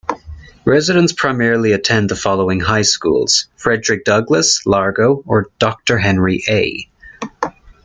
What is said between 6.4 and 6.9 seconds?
A.